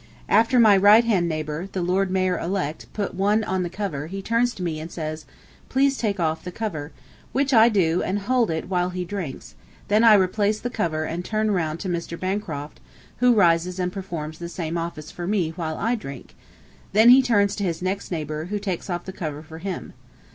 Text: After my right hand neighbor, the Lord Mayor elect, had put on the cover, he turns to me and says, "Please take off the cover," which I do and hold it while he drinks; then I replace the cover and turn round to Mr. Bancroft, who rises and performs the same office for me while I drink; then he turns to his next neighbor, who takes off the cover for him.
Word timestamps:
After 0.29 0.59
my 0.59 0.75
right 0.77 1.03
hand 1.05 1.29
neighbor, 1.29 1.69
the 1.73 1.83
Lord 1.83 2.09
Mayor 2.09 2.39
elect, 2.39 2.87
had 2.97 3.15
put 3.15 3.19
on 3.21 3.61
the 3.61 3.69
cover, 3.69 4.07
he 4.07 4.19
turns 4.23 4.51
to 4.55 4.63
me 4.63 4.79
and 4.79 4.91
says, 4.91 5.25
"Please 5.69 5.95
take 5.95 6.19
off 6.19 6.43
the 6.43 6.51
cover," 6.51 6.91
which 7.33 7.53
I 7.53 7.69
do 7.69 8.01
and 8.01 8.17
hold 8.17 8.49
it 8.49 8.67
while 8.67 8.89
he 8.89 9.05
drinks; 9.05 9.53
then 9.89 10.03
I 10.03 10.15
replace 10.15 10.59
the 10.59 10.71
cover 10.71 11.03
and 11.03 11.23
turn 11.23 11.51
round 11.51 11.81
to 11.81 11.87
Mr. 11.87 12.19
Bancroft, 12.19 12.79
who 13.17 13.35
rises 13.35 13.77
and 13.77 13.93
performs 13.93 14.39
the 14.39 14.49
same 14.49 14.75
office 14.75 15.11
for 15.11 15.27
me 15.27 15.51
while 15.51 15.77
I 15.77 15.93
drink; 15.93 16.33
then 16.93 17.09
he 17.09 17.21
turns 17.21 17.55
to 17.57 17.63
his 17.63 17.83
next 17.83 18.09
neighbor, 18.09 18.45
who 18.45 18.57
takes 18.57 18.89
off 18.89 19.05
the 19.05 19.13
cover 19.13 19.43
for 19.43 19.59
him. 19.59 19.93